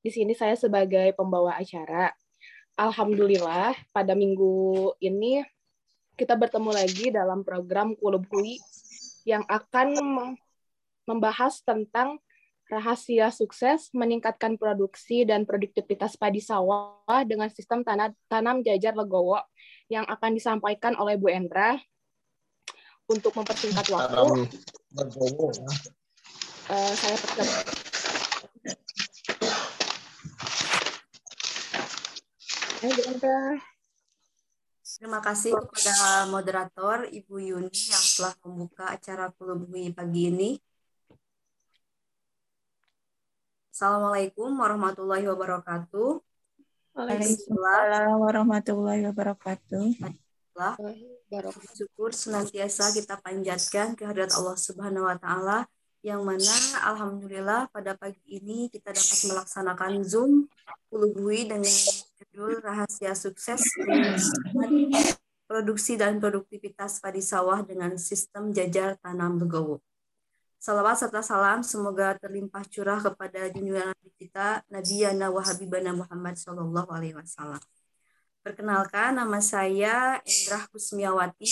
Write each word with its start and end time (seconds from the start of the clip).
Di 0.00 0.08
sini 0.08 0.32
saya 0.32 0.56
sebagai 0.56 1.12
pembawa 1.12 1.60
acara. 1.60 2.12
Alhamdulillah 2.80 3.76
pada 3.92 4.16
minggu 4.16 4.96
ini 5.04 5.44
kita 6.16 6.32
bertemu 6.32 6.72
lagi 6.72 7.12
dalam 7.12 7.44
program 7.44 7.92
Kulub 7.96 8.24
Hui 8.32 8.56
yang 9.28 9.44
akan 9.44 9.92
membahas 11.04 11.60
tentang 11.60 12.16
rahasia 12.70 13.28
sukses 13.34 13.90
meningkatkan 13.92 14.56
produksi 14.56 15.28
dan 15.28 15.44
produktivitas 15.44 16.14
padi 16.16 16.40
sawah 16.40 17.02
dengan 17.26 17.50
sistem 17.52 17.82
tanam, 17.82 18.14
tanam 18.30 18.62
jajar 18.64 18.94
legowo 18.94 19.42
yang 19.90 20.06
akan 20.06 20.38
disampaikan 20.38 20.94
oleh 20.96 21.18
Bu 21.18 21.28
Endra 21.28 21.76
untuk 23.10 23.34
mempersingkat 23.34 23.90
waktu. 23.90 24.48
legowo. 24.94 25.50
Uh, 26.70 26.94
saya. 26.94 27.89
Terima 34.80 35.20
kasih 35.20 35.52
kepada 35.52 36.24
moderator 36.32 37.04
Ibu 37.12 37.36
Yuni 37.36 37.68
yang 37.68 38.04
telah 38.16 38.32
membuka 38.40 38.88
acara 38.88 39.28
Kulubui 39.36 39.92
pagi 39.92 40.32
ini. 40.32 40.56
Assalamualaikum 43.68 44.56
warahmatullahi 44.56 45.28
wabarakatuh. 45.28 46.24
Waalaikumsalam 46.96 48.16
warahmatullahi 48.16 49.04
wabarakatuh. 49.12 50.00
Syukur 51.76 52.16
senantiasa 52.16 52.96
kita 52.96 53.20
panjatkan 53.20 53.92
kehadirat 53.92 54.32
Allah 54.40 54.56
Subhanahu 54.56 55.04
wa 55.04 55.20
taala 55.20 55.68
yang 56.00 56.24
mana 56.24 56.56
alhamdulillah 56.88 57.68
pada 57.76 57.92
pagi 57.92 58.24
ini 58.24 58.72
kita 58.72 58.96
dapat 58.96 59.20
melaksanakan 59.28 60.00
Zoom 60.00 60.48
Kulubui 60.88 61.44
dengan 61.44 61.68
judul 62.20 62.60
Rahasia 62.60 63.16
Sukses 63.16 63.64
Produksi 65.48 65.96
dan 65.96 66.20
Produktivitas 66.20 67.00
Padi 67.00 67.24
Sawah 67.24 67.64
dengan 67.64 67.96
Sistem 67.96 68.52
Jajar 68.52 69.00
Tanam 69.00 69.40
Legowo. 69.40 69.80
Salawat 70.60 71.00
serta 71.00 71.24
salam 71.24 71.64
semoga 71.64 72.12
terlimpah 72.20 72.60
curah 72.68 73.00
kepada 73.00 73.48
junjungan 73.48 73.96
Nabi 73.96 74.10
kita 74.20 74.60
Nabi 74.68 74.94
Yana 75.00 75.32
wa 75.32 75.40
Habibana 75.40 75.96
Muhammad 75.96 76.36
Shallallahu 76.36 76.92
Alaihi 76.92 77.16
Wasallam. 77.16 77.58
Perkenalkan 78.44 79.16
nama 79.16 79.40
saya 79.40 80.20
Indrah 80.20 80.68
Kusmiawati. 80.68 81.48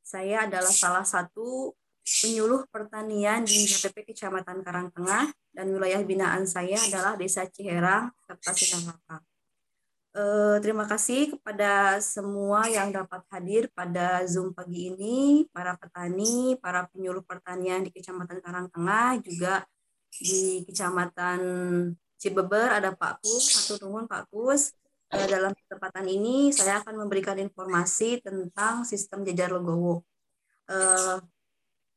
Saya 0.00 0.48
adalah 0.48 0.72
salah 0.72 1.04
satu 1.04 1.76
penyuluh 2.00 2.64
pertanian 2.72 3.44
di 3.44 3.68
DPP 3.68 4.16
Kecamatan 4.16 4.64
Karangtengah 4.64 5.28
dan 5.52 5.66
wilayah 5.68 6.00
binaan 6.00 6.48
saya 6.48 6.80
adalah 6.80 7.20
Desa 7.20 7.44
Ciherang, 7.44 8.08
Kabupaten 8.24 8.88
Langkat. 8.88 9.35
Eh, 10.16 10.56
terima 10.64 10.88
kasih 10.88 11.36
kepada 11.36 12.00
semua 12.00 12.64
yang 12.72 12.88
dapat 12.88 13.20
hadir 13.28 13.68
pada 13.76 14.24
Zoom 14.24 14.56
pagi 14.56 14.88
ini, 14.88 15.44
para 15.52 15.76
petani, 15.76 16.56
para 16.56 16.88
penyuluh 16.88 17.20
pertanian 17.20 17.84
di 17.84 17.92
Kecamatan 17.92 18.40
Karangtengah, 18.40 19.20
juga 19.20 19.68
di 20.08 20.64
Kecamatan 20.64 21.40
Cibeber 22.16 22.80
ada 22.80 22.96
Pak 22.96 23.20
Kus, 23.20 23.44
satu 23.44 23.76
nuhun 23.84 24.08
Pak 24.08 24.32
Kus. 24.32 24.72
Eh, 25.12 25.28
dalam 25.28 25.52
kesempatan 25.52 26.08
ini 26.08 26.48
saya 26.48 26.80
akan 26.80 27.04
memberikan 27.04 27.36
informasi 27.36 28.24
tentang 28.24 28.88
sistem 28.88 29.20
jajar 29.20 29.52
legowo. 29.52 30.00
Eh, 30.72 31.20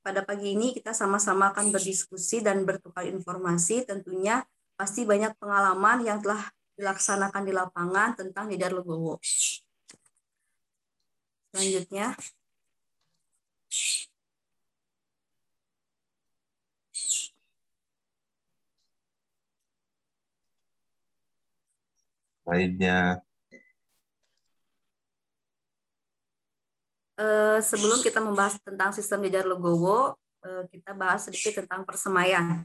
pada 0.03 0.27
pagi 0.27 0.59
ini 0.59 0.75
kita 0.75 0.91
sama-sama 0.91 1.55
akan 1.55 1.71
berdiskusi 1.71 2.43
dan 2.43 2.67
bertukar 2.67 3.07
informasi 3.07 3.87
tentunya 3.87 4.43
pasti 4.75 5.07
banyak 5.07 5.39
pengalaman 5.39 6.03
yang 6.03 6.19
telah 6.19 6.51
dilaksanakan 6.79 7.43
di 7.43 7.51
lapangan 7.51 8.09
tentang 8.15 8.47
Nidar 8.47 8.71
Legowo. 8.71 9.19
Selanjutnya, 11.51 12.15
lainnya. 22.49 23.21
Uh, 27.19 27.59
sebelum 27.59 27.99
kita 27.99 28.23
membahas 28.23 28.55
tentang 28.63 28.95
sistem 28.95 29.27
jajar 29.27 29.43
Legowo, 29.43 30.15
uh, 30.15 30.63
kita 30.71 30.95
bahas 30.95 31.27
sedikit 31.27 31.59
tentang 31.61 31.83
persemaian. 31.83 32.63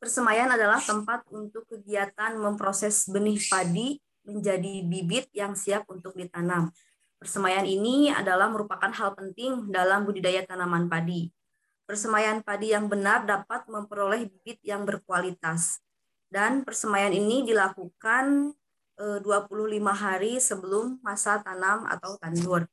Persemaian 0.00 0.48
adalah 0.48 0.80
tempat 0.80 1.28
untuk 1.28 1.68
kegiatan 1.68 2.32
memproses 2.40 3.04
benih 3.04 3.36
padi 3.52 4.00
menjadi 4.24 4.80
bibit 4.88 5.28
yang 5.36 5.52
siap 5.52 5.84
untuk 5.92 6.16
ditanam. 6.16 6.72
Persemaian 7.20 7.68
ini 7.68 8.08
adalah 8.08 8.48
merupakan 8.48 8.88
hal 8.88 9.12
penting 9.12 9.68
dalam 9.68 10.08
budidaya 10.08 10.40
tanaman 10.48 10.88
padi. 10.88 11.28
Persemaian 11.84 12.40
padi 12.40 12.72
yang 12.72 12.88
benar 12.88 13.28
dapat 13.28 13.68
memperoleh 13.68 14.24
bibit 14.24 14.56
yang 14.64 14.88
berkualitas. 14.88 15.84
Dan 16.32 16.64
persemaian 16.64 17.12
ini 17.12 17.44
dilakukan 17.44 18.56
25 18.96 19.20
eh, 19.20 19.80
hari 19.84 20.32
sebelum 20.40 20.96
masa 21.04 21.44
tanam 21.44 21.84
atau 21.84 22.16
tandur. 22.16 22.64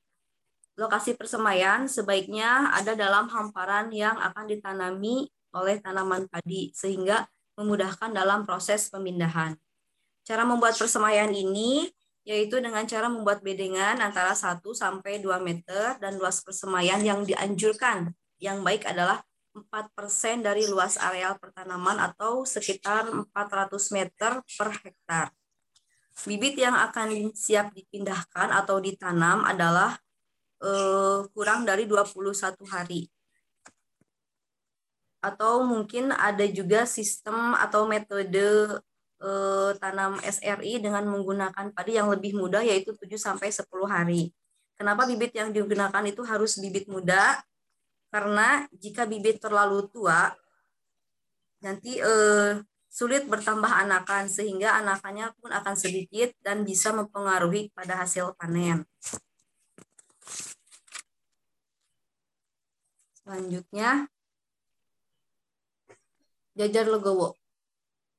Lokasi 0.79 1.19
persemaian 1.19 1.91
sebaiknya 1.91 2.71
ada 2.71 2.95
dalam 2.95 3.27
hamparan 3.27 3.91
yang 3.91 4.15
akan 4.15 4.45
ditanami 4.47 5.27
oleh 5.55 5.79
tanaman 5.79 6.27
padi 6.27 6.71
sehingga 6.75 7.27
memudahkan 7.57 8.13
dalam 8.13 8.45
proses 8.45 8.87
pemindahan. 8.87 9.57
Cara 10.27 10.43
membuat 10.45 10.75
persemaian 10.77 11.31
ini 11.31 11.89
yaitu 12.27 12.59
dengan 12.59 12.83
cara 12.83 13.07
membuat 13.07 13.39
bedengan 13.39 14.03
antara 14.03 14.35
1 14.35 14.59
sampai 14.75 15.23
2 15.23 15.39
meter 15.39 15.95
dan 16.03 16.19
luas 16.19 16.43
persemaian 16.43 16.99
yang 16.99 17.23
dianjurkan. 17.23 18.11
Yang 18.35 18.57
baik 18.67 18.83
adalah 18.83 19.23
4% 19.55 20.43
dari 20.43 20.67
luas 20.67 20.99
areal 20.99 21.39
pertanaman 21.39 21.97
atau 21.97 22.43
sekitar 22.43 23.07
400 23.09 23.95
meter 23.95 24.43
per 24.43 24.69
hektar. 24.83 25.31
Bibit 26.27 26.59
yang 26.59 26.75
akan 26.75 27.31
siap 27.31 27.71
dipindahkan 27.71 28.51
atau 28.51 28.83
ditanam 28.83 29.47
adalah 29.47 29.95
eh, 30.59 31.19
kurang 31.31 31.63
dari 31.63 31.87
21 31.87 32.59
hari 32.67 33.07
atau 35.21 35.65
mungkin 35.65 36.13
ada 36.13 36.45
juga 36.45 36.85
sistem 36.85 37.57
atau 37.57 37.89
metode 37.89 38.77
eh, 39.21 39.71
tanam 39.81 40.21
SRI 40.21 40.79
dengan 40.81 41.03
menggunakan 41.09 41.73
padi 41.73 41.97
yang 41.97 42.09
lebih 42.13 42.37
mudah 42.37 42.61
yaitu 42.61 42.93
7 42.93 43.17
sampai 43.17 43.49
10 43.49 43.65
hari. 43.89 44.29
Kenapa 44.77 45.09
bibit 45.09 45.33
yang 45.33 45.49
digunakan 45.49 46.03
itu 46.05 46.21
harus 46.21 46.61
bibit 46.61 46.85
muda? 46.85 47.41
Karena 48.13 48.69
jika 48.77 49.09
bibit 49.09 49.41
terlalu 49.41 49.89
tua 49.89 50.31
nanti 51.65 51.97
eh, 51.97 52.61
sulit 52.87 53.25
bertambah 53.25 53.69
anakan 53.69 54.25
sehingga 54.25 54.77
anakannya 54.81 55.33
pun 55.41 55.53
akan 55.53 55.75
sedikit 55.77 56.33
dan 56.45 56.65
bisa 56.65 56.93
mempengaruhi 56.93 57.69
pada 57.73 58.05
hasil 58.05 58.33
panen. 58.37 58.85
Selanjutnya, 63.21 64.07
Jajar 66.57 66.89
Legowo. 66.89 67.37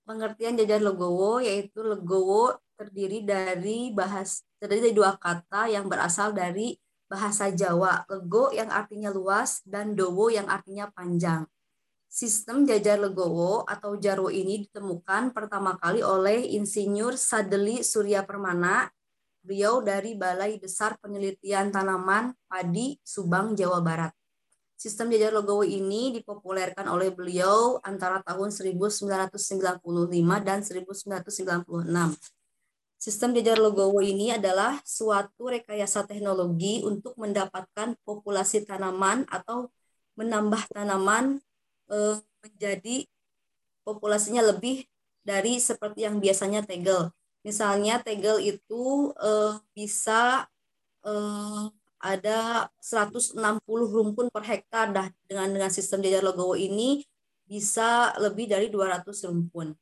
Pengertian 0.07 0.55
jajar 0.55 0.79
Legowo 0.79 1.43
yaitu 1.43 1.83
Legowo 1.83 2.55
terdiri 2.79 3.27
dari 3.27 3.91
bahas 3.91 4.47
terdiri 4.63 4.89
dari 4.89 4.95
dua 4.95 5.19
kata 5.19 5.67
yang 5.67 5.91
berasal 5.91 6.31
dari 6.31 6.79
bahasa 7.09 7.49
Jawa, 7.51 8.05
lego 8.07 8.53
yang 8.53 8.69
artinya 8.69 9.09
luas 9.09 9.65
dan 9.65 9.97
dowo 9.97 10.29
yang 10.29 10.47
artinya 10.47 10.93
panjang. 10.93 11.49
Sistem 12.09 12.65
jajar 12.65 12.97
legowo 13.01 13.69
atau 13.69 13.97
jarwo 14.01 14.33
ini 14.33 14.65
ditemukan 14.65 15.33
pertama 15.33 15.77
kali 15.77 16.01
oleh 16.01 16.57
Insinyur 16.57 17.21
Sadeli 17.21 17.85
Surya 17.85 18.25
Permana, 18.25 18.89
beliau 19.45 19.85
dari 19.85 20.17
Balai 20.17 20.57
Besar 20.57 20.97
Penelitian 21.01 21.69
Tanaman 21.69 22.33
Padi 22.49 22.97
Subang, 23.05 23.53
Jawa 23.53 23.85
Barat. 23.85 24.13
Sistem 24.79 25.11
jajar 25.11 25.35
logowo 25.35 25.67
ini 25.67 26.15
dipopulerkan 26.15 26.87
oleh 26.87 27.11
beliau 27.11 27.83
antara 27.83 28.23
tahun 28.23 28.55
1995 28.55 29.35
dan 30.47 30.63
1996. 30.63 31.67
Sistem 32.95 33.35
jajar 33.35 33.59
logowo 33.59 33.99
ini 33.99 34.31
adalah 34.39 34.79
suatu 34.87 35.51
rekayasa 35.51 36.07
teknologi 36.07 36.87
untuk 36.87 37.19
mendapatkan 37.19 37.99
populasi 38.07 38.63
tanaman 38.71 39.27
atau 39.27 39.67
menambah 40.15 40.71
tanaman 40.71 41.43
eh, 41.91 42.17
menjadi 42.47 43.03
populasinya 43.83 44.47
lebih 44.47 44.87
dari 45.27 45.59
seperti 45.59 46.07
yang 46.07 46.23
biasanya 46.23 46.63
tegel. 46.63 47.11
Misalnya 47.43 47.99
tegel 47.99 48.39
itu 48.47 49.11
eh, 49.19 49.59
bisa 49.75 50.47
eh, 51.03 51.67
ada 51.99 52.71
160 52.79 53.39
rumpun 53.67 54.27
per 54.31 54.45
hektar 54.47 54.95
dah 54.95 55.07
dengan 55.27 55.51
dengan 55.51 55.71
sistem 55.71 56.03
jajar 56.03 56.23
legowo 56.23 56.55
ini 56.55 57.03
bisa 57.49 58.13
lebih 58.21 58.47
dari 58.47 58.69
200 58.69 59.05
rumpun. 59.29 59.73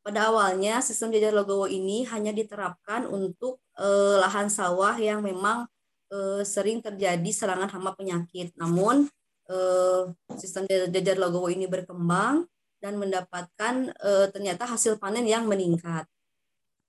pada 0.00 0.32
awalnya 0.32 0.80
sistem 0.80 1.12
jajar 1.12 1.36
logowo 1.36 1.68
ini 1.68 2.08
hanya 2.08 2.32
diterapkan 2.32 3.04
untuk 3.04 3.60
eh, 3.76 4.16
lahan 4.16 4.48
sawah 4.48 4.96
yang 4.96 5.20
memang 5.20 5.68
eh, 6.08 6.40
sering 6.40 6.80
terjadi 6.80 7.30
serangan 7.30 7.68
hama 7.68 7.92
penyakit. 7.92 8.56
Namun 8.56 9.12
eh, 9.52 10.02
sistem 10.40 10.64
jajar 10.66 11.16
logowo 11.20 11.52
ini 11.52 11.68
berkembang 11.68 12.48
dan 12.80 12.96
mendapatkan 12.96 13.92
eh, 13.92 14.26
ternyata 14.32 14.64
hasil 14.64 14.96
panen 14.96 15.28
yang 15.28 15.44
meningkat 15.44 16.08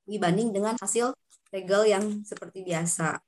dibanding 0.07 0.55
dengan 0.55 0.79
hasil 0.79 1.11
tegel 1.51 1.83
yang 1.83 2.23
seperti 2.23 2.63
biasa. 2.63 3.19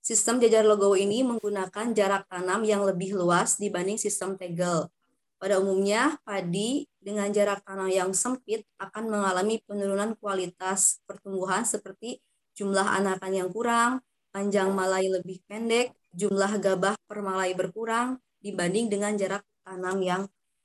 Sistem 0.00 0.40
jajar 0.40 0.64
logowo 0.64 0.96
ini 0.96 1.20
menggunakan 1.20 1.92
jarak 1.92 2.24
tanam 2.32 2.64
yang 2.64 2.88
lebih 2.88 3.12
luas 3.20 3.60
dibanding 3.60 4.00
sistem 4.00 4.32
tegel. 4.32 4.88
Pada 5.36 5.60
umumnya, 5.60 6.16
padi 6.24 6.88
dengan 7.00 7.28
jarak 7.32 7.60
tanam 7.64 7.88
yang 7.92 8.12
sempit 8.16 8.64
akan 8.80 9.12
mengalami 9.12 9.60
penurunan 9.64 10.16
kualitas 10.16 11.04
pertumbuhan 11.04 11.68
seperti 11.68 12.20
jumlah 12.56 12.84
anakan 12.84 13.32
yang 13.32 13.48
kurang, 13.52 14.00
panjang 14.32 14.72
malai 14.72 15.08
lebih 15.08 15.44
pendek, 15.44 15.92
jumlah 16.16 16.60
gabah 16.60 16.96
per 17.04 17.20
malai 17.20 17.52
berkurang 17.52 18.16
dibanding 18.40 18.88
dengan 18.88 19.16
jarak 19.20 19.44
tanam 19.64 20.00
yang 20.00 20.22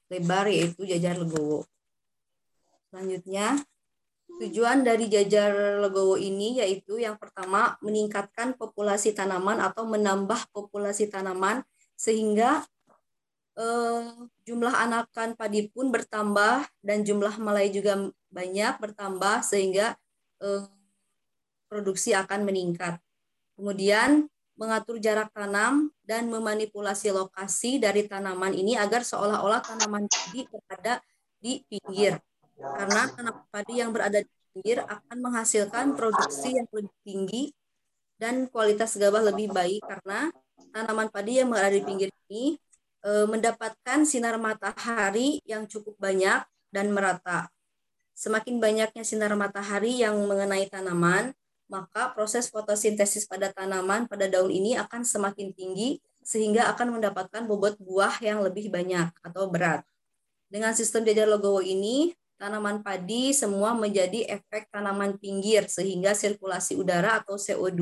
lebar 0.08 0.48
yaitu 0.48 0.88
jajar 0.88 1.20
legowo. 1.20 1.68
Selanjutnya, 2.88 3.60
tujuan 4.42 4.84
dari 4.84 5.08
jajar 5.08 5.80
legowo 5.80 6.20
ini 6.20 6.60
yaitu 6.60 7.00
yang 7.00 7.16
pertama 7.16 7.80
meningkatkan 7.80 8.56
populasi 8.56 9.16
tanaman 9.16 9.64
atau 9.64 9.88
menambah 9.88 10.52
populasi 10.52 11.08
tanaman 11.08 11.64
sehingga 11.96 12.64
eh, 13.56 14.04
jumlah 14.44 14.76
anakan 14.76 15.40
padi 15.40 15.72
pun 15.72 15.90
bertambah 15.90 16.68
dan 16.84 17.08
jumlah 17.08 17.40
malai 17.40 17.72
juga 17.72 18.12
banyak 18.28 18.74
bertambah 18.84 19.44
sehingga 19.48 19.96
eh, 20.44 20.68
produksi 21.72 22.12
akan 22.12 22.44
meningkat. 22.44 23.00
Kemudian 23.56 24.28
mengatur 24.56 25.00
jarak 25.04 25.32
tanam 25.36 25.92
dan 26.04 26.32
memanipulasi 26.32 27.12
lokasi 27.12 27.80
dari 27.80 28.08
tanaman 28.08 28.56
ini 28.56 28.80
agar 28.80 29.04
seolah-olah 29.04 29.60
tanaman 29.64 30.08
padi 30.08 30.48
berada 30.48 31.04
di 31.40 31.64
pinggir. 31.68 32.20
Karena 32.56 33.12
tanaman 33.12 33.46
padi 33.52 33.74
yang 33.84 33.92
berada 33.92 34.20
di 34.24 34.32
pinggir 34.56 34.84
akan 34.84 35.18
menghasilkan 35.20 35.96
produksi 35.96 36.56
yang 36.56 36.68
lebih 36.72 36.96
tinggi 37.04 37.44
dan 38.16 38.48
kualitas 38.48 38.96
gabah 38.96 39.32
lebih 39.32 39.52
baik 39.52 39.84
karena 39.84 40.32
tanaman 40.72 41.12
padi 41.12 41.44
yang 41.44 41.52
berada 41.52 41.76
di 41.76 41.84
pinggir 41.84 42.08
ini 42.32 42.56
Eh, 43.06 43.30
mendapatkan 43.30 44.02
sinar 44.02 44.34
matahari 44.42 45.38
yang 45.46 45.70
cukup 45.70 45.94
banyak 46.02 46.42
dan 46.74 46.90
merata. 46.90 47.54
Semakin 48.18 48.58
banyaknya 48.58 49.06
sinar 49.06 49.30
matahari 49.38 50.02
yang 50.02 50.18
mengenai 50.26 50.66
tanaman, 50.74 51.30
maka 51.70 52.10
proses 52.18 52.50
fotosintesis 52.50 53.30
pada 53.30 53.54
tanaman 53.54 54.10
pada 54.10 54.26
daun 54.26 54.50
ini 54.50 54.74
akan 54.74 55.06
semakin 55.06 55.54
tinggi 55.54 56.02
sehingga 56.26 56.66
akan 56.74 56.98
mendapatkan 56.98 57.46
bobot 57.46 57.78
buah 57.78 58.18
yang 58.26 58.42
lebih 58.42 58.74
banyak 58.74 59.14
atau 59.22 59.54
berat. 59.54 59.86
Dengan 60.50 60.74
sistem 60.74 61.06
jajar 61.06 61.30
logowo 61.30 61.62
ini, 61.62 62.10
tanaman 62.36 62.84
padi 62.84 63.32
semua 63.32 63.72
menjadi 63.74 64.28
efek 64.28 64.68
tanaman 64.72 65.16
pinggir 65.16 65.68
sehingga 65.72 66.12
sirkulasi 66.12 66.76
udara 66.76 67.24
atau 67.24 67.40
CO2 67.40 67.82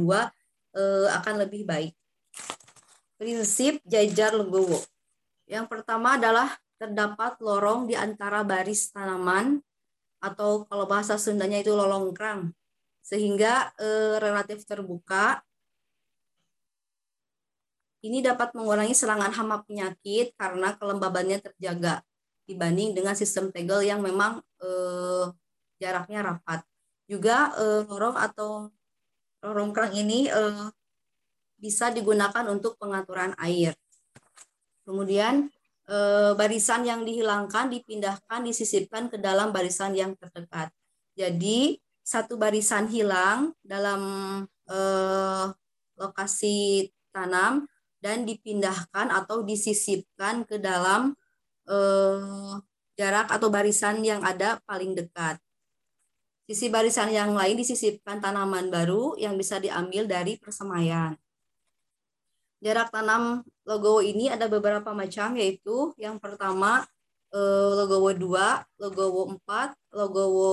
eh, 0.77 1.07
akan 1.09 1.35
lebih 1.45 1.65
baik. 1.65 1.94
Prinsip 3.17 3.81
jajar 3.85 4.33
logowo. 4.35 4.81
Yang 5.47 5.65
pertama 5.69 6.17
adalah 6.17 6.50
terdapat 6.81 7.39
lorong 7.39 7.88
di 7.88 7.95
antara 7.95 8.44
baris 8.44 8.91
tanaman 8.91 9.63
atau 10.23 10.63
kalau 10.67 10.88
bahasa 10.88 11.19
Sundanya 11.19 11.59
itu 11.59 11.71
lolongkrang 11.75 12.51
sehingga 13.03 13.75
e, 13.75 14.19
relatif 14.23 14.63
terbuka. 14.63 15.44
Ini 18.03 18.19
dapat 18.19 18.51
mengurangi 18.51 18.91
serangan 18.91 19.31
hama 19.31 19.63
penyakit 19.63 20.35
karena 20.35 20.75
kelembabannya 20.75 21.39
terjaga 21.39 22.03
dibanding 22.44 22.92
dengan 22.95 23.16
sistem 23.16 23.50
tegel 23.50 23.84
yang 23.84 24.04
memang 24.04 24.44
e, 24.60 24.69
jaraknya 25.80 26.24
rapat. 26.24 26.63
Juga 27.07 27.51
e, 27.56 27.66
lorong 27.88 28.18
atau 28.19 28.72
lorong 29.44 29.72
kerang 29.75 29.94
ini 29.95 30.28
e, 30.28 30.42
bisa 31.60 31.92
digunakan 31.92 32.44
untuk 32.51 32.75
pengaturan 32.75 33.31
air. 33.40 33.75
Kemudian 34.84 35.48
e, 35.88 35.98
barisan 36.36 36.84
yang 36.84 37.07
dihilangkan 37.07 37.72
dipindahkan 37.72 38.44
disisipkan 38.44 39.07
ke 39.07 39.16
dalam 39.19 39.56
barisan 39.56 39.96
yang 39.96 40.12
terdekat. 40.19 40.72
Jadi 41.16 41.80
satu 42.04 42.36
barisan 42.36 42.92
hilang 42.92 43.56
dalam 43.63 44.01
e, 44.68 44.80
lokasi 45.96 46.92
tanam 47.16 47.63
dan 48.04 48.28
dipindahkan 48.28 49.07
atau 49.07 49.48
disisipkan 49.48 50.44
ke 50.44 50.60
dalam 50.60 51.16
e, 51.68 51.77
jarak 52.98 53.27
atau 53.30 53.50
barisan 53.50 54.01
yang 54.06 54.21
ada 54.21 54.62
paling 54.68 54.94
dekat. 54.94 55.42
Sisi 56.44 56.68
barisan 56.68 57.07
yang 57.10 57.31
lain 57.33 57.56
disisipkan 57.56 58.19
tanaman 58.19 58.68
baru 58.68 59.15
yang 59.15 59.39
bisa 59.39 59.63
diambil 59.63 60.04
dari 60.06 60.36
persemaian. 60.36 61.15
Jarak 62.60 62.92
tanam 62.92 63.44
logowo 63.68 64.04
ini 64.04 64.31
ada 64.31 64.48
beberapa 64.48 64.92
macam 64.92 65.36
yaitu 65.39 65.92
yang 66.00 66.19
pertama 66.19 66.83
eh, 67.31 67.71
logowo 67.80 68.12
2, 68.12 68.80
logowo 68.80 69.21
4, 69.48 69.75
logowo 69.95 70.51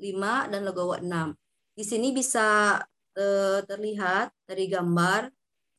5 0.00 0.52
dan 0.52 0.60
logowo 0.64 0.96
6. 1.00 1.36
Di 1.76 1.84
sini 1.84 2.12
bisa 2.12 2.80
eh, 3.16 3.60
terlihat 3.68 4.32
dari 4.48 4.64
gambar 4.68 5.28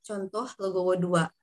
contoh 0.06 0.48
logowo 0.62 0.94
2. 0.94 1.43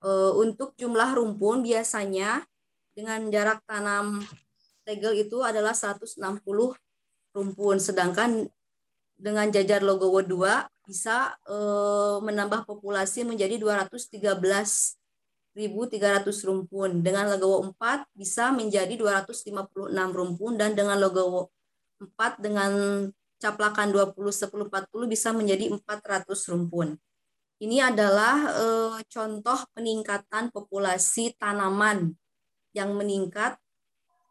Eh, 0.00 0.32
untuk 0.40 0.72
jumlah 0.80 1.12
rumpun 1.12 1.60
biasanya 1.60 2.48
dengan 2.96 3.20
jarak 3.28 3.60
tanam 3.68 4.24
tegel 4.88 5.12
itu 5.12 5.44
adalah 5.44 5.76
160 5.76 6.16
rumpun 7.36 7.76
sedangkan 7.76 8.48
dengan 9.20 9.46
jajar 9.52 9.84
logowo 9.84 10.24
2 10.24 10.88
bisa 10.88 11.36
e, 11.44 11.56
menambah 12.24 12.64
populasi 12.64 13.22
menjadi 13.28 13.60
213.300 13.60 14.96
rumpun. 16.48 17.04
Dengan 17.04 17.28
logowo 17.30 17.70
4 17.76 18.08
bisa 18.16 18.50
menjadi 18.50 18.96
256 18.96 19.52
rumpun 19.92 20.56
dan 20.56 20.72
dengan 20.72 20.96
logowo 20.96 21.52
4 22.00 22.40
dengan 22.40 22.72
caplakan 23.36 23.92
20 23.92 24.16
10 24.16 24.48
40 24.72 25.12
bisa 25.12 25.28
menjadi 25.36 25.68
400 25.68 26.50
rumpun. 26.50 26.96
Ini 27.60 27.92
adalah 27.92 28.36
e, 28.56 28.66
contoh 29.04 29.60
peningkatan 29.76 30.48
populasi 30.48 31.36
tanaman 31.36 32.16
yang 32.72 32.96
meningkat 32.96 33.60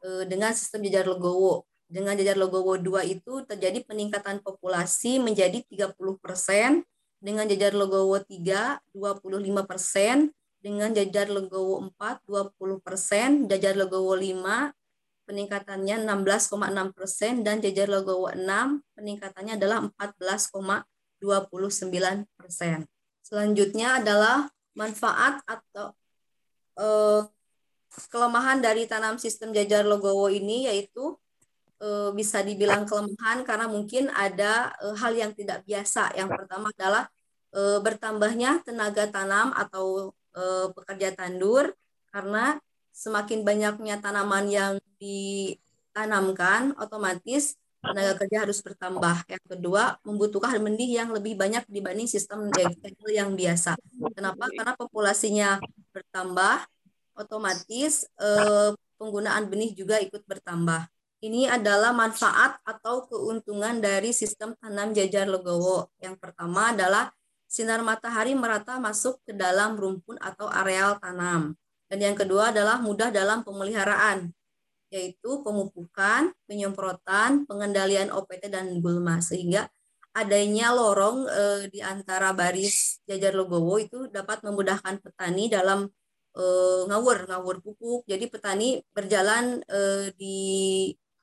e, 0.02 0.26
dengan 0.26 0.50
sistem 0.58 0.90
jajar 0.90 1.06
legowo 1.06 1.70
dengan 1.90 2.14
jajar 2.14 2.38
logowo 2.38 2.78
2 2.78 3.02
itu 3.10 3.42
terjadi 3.50 3.82
peningkatan 3.82 4.46
populasi 4.46 5.18
menjadi 5.18 5.66
30 5.66 5.98
persen, 6.22 6.86
dengan 7.18 7.50
jajar 7.50 7.74
logowo 7.74 8.22
3 8.22 8.78
25 8.94 9.66
persen, 9.66 10.30
dengan 10.62 10.94
jajar 10.94 11.34
logowo 11.34 11.90
4 11.98 12.22
20 12.30 12.86
persen, 12.86 13.50
jajar 13.50 13.74
logowo 13.74 14.14
5 14.14 14.70
peningkatannya 15.26 16.06
16,6 16.06 16.94
persen, 16.94 17.42
dan 17.42 17.58
jajar 17.58 17.90
logowo 17.90 18.38
6 18.38 18.86
peningkatannya 18.94 19.58
adalah 19.58 19.82
14,29 19.98 21.26
persen. 22.38 22.86
Selanjutnya 23.30 24.02
adalah 24.02 24.50
manfaat 24.74 25.46
atau 25.46 25.94
eh, 26.82 27.22
kelemahan 28.10 28.58
dari 28.58 28.90
tanam 28.90 29.22
sistem 29.22 29.54
jajar 29.54 29.86
logowo 29.86 30.30
ini 30.30 30.70
yaitu 30.70 31.18
uh, 31.82 32.14
bisa 32.14 32.46
dibilang 32.46 32.86
kelemahan 32.86 33.42
karena 33.44 33.66
mungkin 33.66 34.08
ada 34.14 34.72
uh, 34.80 34.96
hal 34.96 35.14
yang 35.18 35.32
tidak 35.34 35.66
biasa. 35.66 36.14
Yang 36.16 36.30
pertama 36.38 36.70
adalah 36.74 37.06
bertambahnya 37.82 38.62
tenaga 38.62 39.10
tanam 39.10 39.50
atau 39.58 40.14
pekerja 40.78 41.18
tandur 41.18 41.74
karena 42.14 42.62
semakin 42.94 43.42
banyaknya 43.42 43.98
tanaman 43.98 44.46
yang 44.54 44.74
ditanamkan 45.02 46.78
otomatis 46.78 47.58
tenaga 47.80 48.14
kerja 48.20 48.38
harus 48.48 48.60
bertambah. 48.60 49.16
Yang 49.28 49.46
kedua, 49.56 49.98
membutuhkan 50.04 50.60
benih 50.60 51.00
yang 51.04 51.10
lebih 51.16 51.40
banyak 51.40 51.64
dibanding 51.68 52.08
sistem 52.08 52.52
vegetable 52.52 53.12
yang 53.12 53.34
biasa. 53.34 53.80
Kenapa? 54.16 54.46
Karena 54.52 54.74
populasinya 54.76 55.50
bertambah, 55.96 56.68
otomatis 57.16 58.08
eh, 58.20 58.72
penggunaan 59.00 59.48
benih 59.48 59.72
juga 59.76 60.00
ikut 60.04 60.24
bertambah. 60.28 60.88
Ini 61.20 61.52
adalah 61.52 61.92
manfaat 61.92 62.64
atau 62.64 63.04
keuntungan 63.04 63.84
dari 63.84 64.16
sistem 64.16 64.56
tanam 64.56 64.96
jajar 64.96 65.28
legowo. 65.28 65.92
Yang 66.00 66.16
pertama 66.16 66.72
adalah 66.72 67.12
sinar 67.44 67.84
matahari 67.84 68.38
merata 68.40 68.80
masuk 68.80 69.20
ke 69.28 69.36
dalam 69.36 69.76
rumpun 69.76 70.16
atau 70.24 70.48
areal 70.48 70.96
tanam. 71.04 71.60
Dan 71.92 72.00
yang 72.00 72.16
kedua 72.16 72.56
adalah 72.56 72.80
mudah 72.80 73.12
dalam 73.12 73.44
pemeliharaan. 73.44 74.32
Yaitu 74.90 75.42
pemupukan, 75.46 76.34
penyemprotan, 76.50 77.46
pengendalian 77.46 78.10
OPT 78.10 78.50
dan 78.50 78.82
gulma 78.82 79.22
sehingga 79.22 79.70
adanya 80.18 80.74
lorong 80.74 81.30
eh, 81.30 81.62
di 81.70 81.80
antara 81.86 82.34
baris 82.34 83.00
jajar 83.06 83.34
logowo 83.38 83.78
itu 83.78 84.10
dapat 84.10 84.42
memudahkan 84.42 85.00
petani 85.00 85.48
dalam 85.48 85.86
eh, 86.38 86.82
ngawur 86.90 87.30
ngawur 87.30 87.62
pupuk. 87.62 88.02
Jadi 88.10 88.26
petani 88.28 88.82
berjalan 88.92 89.62
eh, 89.70 90.10
di 90.18 90.38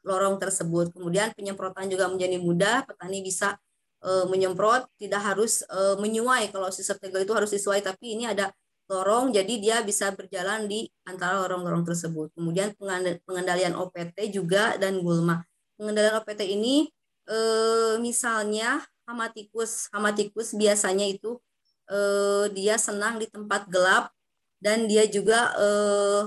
lorong 0.07 0.39
tersebut. 0.39 0.95
Kemudian 0.95 1.35
penyemprotan 1.35 1.91
juga 1.91 2.07
menjadi 2.07 2.39
mudah, 2.39 2.87
petani 2.87 3.21
bisa 3.27 3.59
eh, 4.07 4.25
menyemprot, 4.31 4.87
tidak 5.03 5.23
harus 5.35 5.67
eh, 5.67 5.97
menyuai. 5.99 6.55
Kalau 6.55 6.71
sistem 6.71 6.97
tegel 7.03 7.27
itu 7.27 7.35
harus 7.35 7.51
disuai, 7.51 7.83
tapi 7.83 8.15
ini 8.15 8.31
ada 8.31 8.55
lorong 8.87 9.35
jadi 9.35 9.55
dia 9.59 9.77
bisa 9.83 10.15
berjalan 10.15 10.71
di 10.71 10.87
antara 11.03 11.43
lorong-lorong 11.43 11.83
tersebut. 11.83 12.31
Kemudian 12.39 12.75
pengendalian 13.27 13.75
OPT 13.75 14.31
juga 14.31 14.79
dan 14.79 15.03
gulma. 15.03 15.43
Pengendalian 15.75 16.23
OPT 16.23 16.47
ini 16.47 16.87
eh, 17.27 17.95
misalnya 17.99 18.83
hama 19.07 19.31
tikus, 19.31 19.91
hama 19.91 20.15
tikus 20.15 20.55
biasanya 20.55 21.07
itu 21.07 21.39
eh, 21.91 22.47
dia 22.55 22.79
senang 22.79 23.19
di 23.19 23.27
tempat 23.27 23.67
gelap 23.71 24.15
dan 24.63 24.87
dia 24.87 25.05
juga 25.11 25.51
eh, 25.59 26.23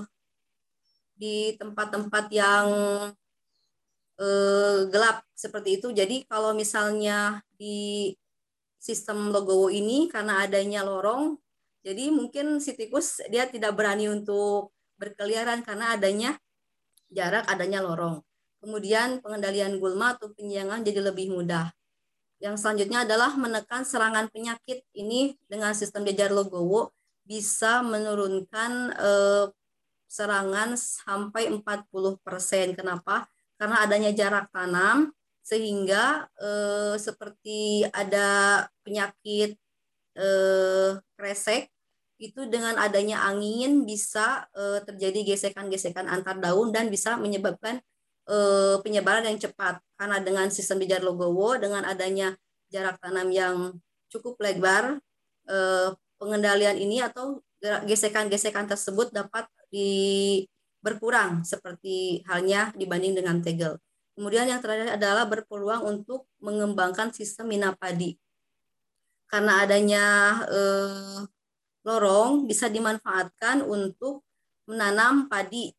di 1.20 1.56
tempat-tempat 1.60 2.26
yang 2.32 2.68
eh, 4.20 4.80
gelap 4.92 5.24
seperti 5.36 5.80
itu. 5.80 5.92
Jadi 5.96 6.28
kalau 6.28 6.52
misalnya 6.52 7.40
di 7.56 8.12
sistem 8.80 9.32
logowo 9.32 9.68
ini 9.68 10.08
karena 10.08 10.48
adanya 10.48 10.88
lorong 10.88 11.36
jadi 11.80 12.12
mungkin 12.12 12.60
si 12.60 12.76
tikus 12.76 13.24
dia 13.32 13.48
tidak 13.48 13.76
berani 13.76 14.12
untuk 14.12 14.76
berkeliaran 15.00 15.64
karena 15.64 15.96
adanya 15.96 16.36
jarak, 17.08 17.48
adanya 17.48 17.80
lorong. 17.80 18.20
Kemudian 18.60 19.24
pengendalian 19.24 19.80
gulma 19.80 20.20
atau 20.20 20.36
penyiangan 20.36 20.84
jadi 20.84 21.00
lebih 21.00 21.32
mudah. 21.32 21.72
Yang 22.44 22.64
selanjutnya 22.64 23.08
adalah 23.08 23.32
menekan 23.40 23.88
serangan 23.88 24.28
penyakit. 24.28 24.84
Ini 24.92 25.40
dengan 25.48 25.72
sistem 25.72 26.04
jajar 26.04 26.36
logowo 26.36 26.92
bisa 27.24 27.80
menurunkan 27.80 28.72
eh, 29.00 29.46
serangan 30.12 30.76
sampai 30.76 31.48
40%. 31.48 32.76
Kenapa? 32.76 33.28
Karena 33.56 33.84
adanya 33.88 34.12
jarak 34.12 34.52
tanam 34.52 35.16
sehingga 35.40 36.28
eh, 36.36 36.96
seperti 37.00 37.88
ada 37.96 38.68
penyakit 38.84 39.56
eh, 40.20 40.92
kresek 41.16 41.72
itu 42.20 42.44
dengan 42.52 42.76
adanya 42.76 43.24
angin 43.24 43.88
bisa 43.88 44.44
eh, 44.52 44.84
terjadi 44.84 45.24
gesekan-gesekan 45.34 46.06
antar 46.12 46.36
daun 46.36 46.76
dan 46.76 46.92
bisa 46.92 47.16
menyebabkan 47.16 47.80
eh, 48.28 48.76
penyebaran 48.84 49.24
yang 49.24 49.40
cepat 49.40 49.80
karena 49.96 50.20
dengan 50.20 50.52
sistem 50.52 50.84
bijar 50.84 51.00
logowo 51.00 51.56
dengan 51.56 51.88
adanya 51.88 52.36
jarak 52.68 53.00
tanam 53.00 53.32
yang 53.32 53.56
cukup 54.12 54.36
lebar 54.44 55.00
eh, 55.48 55.90
pengendalian 56.20 56.76
ini 56.76 57.00
atau 57.00 57.40
gesekan-gesekan 57.60 58.68
tersebut 58.68 59.12
dapat 59.12 59.48
di 59.72 60.44
berkurang 60.80 61.44
seperti 61.44 62.24
halnya 62.24 62.72
dibanding 62.76 63.20
dengan 63.20 63.44
tegel. 63.44 63.76
Kemudian 64.16 64.48
yang 64.48 64.60
terakhir 64.64 64.96
adalah 65.00 65.28
berpeluang 65.28 65.84
untuk 65.88 66.28
mengembangkan 66.44 67.12
sistem 67.12 67.52
minapadi 67.52 68.20
karena 69.30 69.64
adanya 69.64 70.06
eh, 70.50 71.22
lorong 71.86 72.50
bisa 72.50 72.68
dimanfaatkan 72.68 73.64
untuk 73.64 74.26
menanam 74.66 75.30
padi 75.30 75.74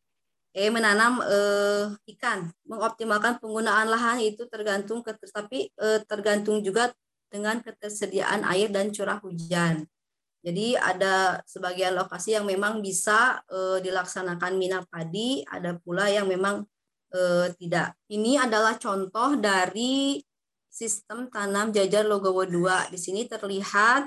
eh 0.51 0.71
menanam 0.71 1.23
eh, 1.23 1.85
ikan. 2.17 2.51
Mengoptimalkan 2.67 3.39
penggunaan 3.39 3.87
lahan 3.87 4.19
itu 4.23 4.47
tergantung 4.51 5.03
tapi 5.07 5.71
eh, 5.71 6.01
tergantung 6.07 6.63
juga 6.63 6.91
dengan 7.31 7.63
ketersediaan 7.63 8.43
air 8.51 8.69
dan 8.75 8.91
curah 8.91 9.23
hujan. 9.23 9.87
Jadi 10.41 10.73
ada 10.75 11.45
sebagian 11.47 11.95
lokasi 11.95 12.35
yang 12.35 12.49
memang 12.49 12.83
bisa 12.83 13.39
eh, 13.47 13.79
dilaksanakan 13.79 14.59
mina 14.59 14.83
padi 14.91 15.47
ada 15.47 15.79
pula 15.79 16.11
yang 16.11 16.27
memang 16.27 16.67
eh, 17.15 17.55
tidak. 17.55 17.95
Ini 18.11 18.51
adalah 18.51 18.75
contoh 18.81 19.39
dari 19.39 20.19
sistem 20.71 21.27
tanam 21.29 21.75
jajar 21.75 22.07
Logowo 22.07 22.47
2. 22.47 22.95
Di 22.95 22.99
sini 22.99 23.27
terlihat 23.27 24.07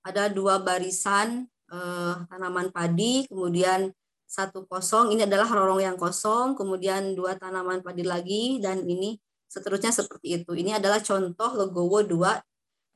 ada 0.00 0.32
dua 0.32 0.58
barisan 0.58 1.44
eh, 1.68 2.14
tanaman 2.26 2.72
padi, 2.72 3.28
kemudian 3.28 3.92
satu 4.24 4.64
kosong, 4.64 5.12
ini 5.12 5.28
adalah 5.28 5.46
lorong 5.52 5.82
yang 5.84 5.96
kosong, 6.00 6.56
kemudian 6.56 7.12
dua 7.12 7.36
tanaman 7.36 7.84
padi 7.84 8.06
lagi, 8.06 8.62
dan 8.62 8.80
ini 8.86 9.20
seterusnya 9.50 9.92
seperti 9.92 10.40
itu. 10.40 10.56
Ini 10.56 10.80
adalah 10.80 11.02
contoh 11.02 11.50
Logowo 11.52 12.00
2 12.06 12.40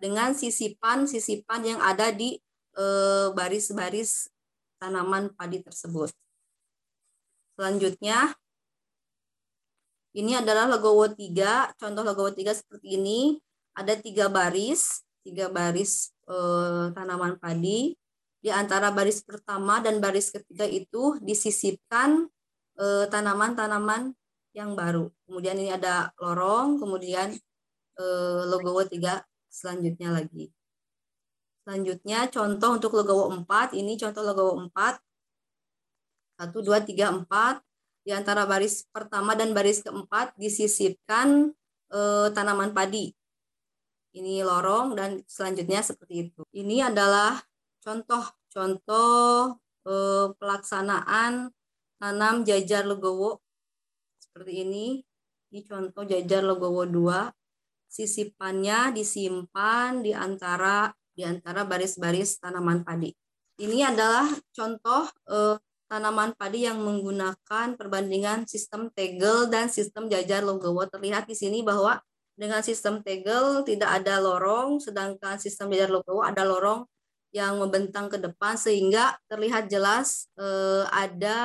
dengan 0.00 0.32
sisipan-sisipan 0.32 1.60
yang 1.66 1.80
ada 1.84 2.08
di 2.14 2.40
eh, 2.78 3.28
baris-baris 3.36 4.32
tanaman 4.80 5.34
padi 5.36 5.60
tersebut. 5.60 6.10
Selanjutnya, 7.54 8.34
ini 10.14 10.38
adalah 10.38 10.70
logowo 10.70 11.10
3. 11.10 11.74
Contoh 11.74 12.02
logowo 12.06 12.30
3 12.30 12.54
seperti 12.54 12.94
ini. 12.94 13.34
Ada 13.74 13.98
tiga 13.98 14.30
baris, 14.30 15.02
tiga 15.26 15.50
baris 15.50 16.14
eh, 16.30 16.94
tanaman 16.94 17.34
padi. 17.42 17.98
Di 18.38 18.54
antara 18.54 18.94
baris 18.94 19.26
pertama 19.26 19.82
dan 19.82 19.98
baris 19.98 20.30
ketiga 20.30 20.70
itu 20.70 21.18
disisipkan 21.18 22.30
eh, 22.78 23.06
tanaman-tanaman 23.10 24.14
yang 24.54 24.78
baru. 24.78 25.10
Kemudian 25.26 25.58
ini 25.58 25.74
ada 25.74 26.14
lorong, 26.22 26.78
kemudian 26.78 27.34
eh, 27.98 28.42
logowo 28.46 28.86
3 28.86 29.18
selanjutnya 29.50 30.14
lagi. 30.14 30.54
Selanjutnya 31.66 32.30
contoh 32.30 32.70
untuk 32.78 32.92
logowo 32.94 33.34
4, 33.34 33.74
ini 33.74 33.98
contoh 33.98 34.22
logowo 34.22 34.62
4. 34.70 35.02
1, 36.38 36.50
2, 36.54 36.78
3, 36.86 37.26
4 37.26 37.73
di 38.04 38.12
antara 38.12 38.44
baris 38.44 38.84
pertama 38.92 39.32
dan 39.32 39.56
baris 39.56 39.80
keempat 39.80 40.36
disisipkan 40.36 41.56
eh, 41.88 42.28
tanaman 42.36 42.76
padi. 42.76 43.10
Ini 44.14 44.46
lorong 44.46 44.94
dan 44.94 45.24
selanjutnya 45.26 45.82
seperti 45.82 46.30
itu. 46.30 46.46
Ini 46.54 46.92
adalah 46.92 47.40
contoh-contoh 47.80 49.56
eh, 49.88 50.26
pelaksanaan 50.36 51.50
tanam 51.98 52.44
jajar 52.44 52.84
legowo 52.84 53.40
seperti 54.20 54.68
ini. 54.68 54.86
Ini 55.50 55.60
contoh 55.64 56.04
jajar 56.04 56.44
legowo 56.44 56.84
2. 56.84 57.32
Sisipannya 57.88 58.92
disimpan 58.92 60.04
di 60.04 60.12
antara 60.12 60.92
di 61.14 61.22
antara 61.22 61.62
baris-baris 61.64 62.42
tanaman 62.42 62.82
padi. 62.84 63.14
Ini 63.54 63.86
adalah 63.86 64.28
contoh 64.50 65.08
eh, 65.30 65.56
tanaman 65.94 66.34
padi 66.34 66.66
yang 66.66 66.82
menggunakan 66.82 67.78
perbandingan 67.78 68.50
sistem 68.50 68.90
tegel 68.90 69.46
dan 69.46 69.70
sistem 69.70 70.10
jajar 70.10 70.42
logowo. 70.42 70.82
Terlihat 70.90 71.30
di 71.30 71.38
sini 71.38 71.62
bahwa 71.62 72.02
dengan 72.34 72.66
sistem 72.66 72.98
tegel 72.98 73.62
tidak 73.62 74.02
ada 74.02 74.18
lorong, 74.18 74.82
sedangkan 74.82 75.38
sistem 75.38 75.70
jajar 75.70 75.94
logowo 75.94 76.26
ada 76.26 76.42
lorong 76.42 76.82
yang 77.30 77.62
membentang 77.62 78.10
ke 78.10 78.18
depan 78.18 78.58
sehingga 78.58 79.14
terlihat 79.30 79.70
jelas 79.70 80.26
eh, 80.34 80.82
ada 80.90 81.38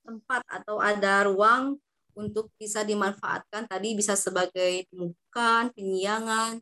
tempat 0.00 0.48
atau 0.48 0.80
ada 0.80 1.28
ruang 1.28 1.76
untuk 2.16 2.48
bisa 2.56 2.80
dimanfaatkan 2.80 3.68
tadi 3.68 3.92
bisa 3.92 4.16
sebagai 4.16 4.88
pemupukan, 4.88 5.72
penyiangan, 5.76 6.60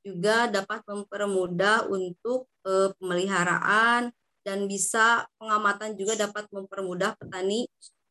juga 0.00 0.48
dapat 0.48 0.80
mempermudah 0.88 1.84
untuk 1.92 2.48
eh, 2.64 2.96
pemeliharaan 2.96 4.08
dan 4.46 4.66
bisa 4.70 5.26
pengamatan 5.36 5.94
juga 5.98 6.16
dapat 6.16 6.46
mempermudah 6.50 7.14
petani 7.18 7.66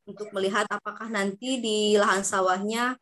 untuk 0.08 0.32
melihat 0.32 0.64
apakah 0.72 1.12
nanti 1.12 1.60
di 1.60 2.00
lahan 2.00 2.24
sawahnya 2.24 2.96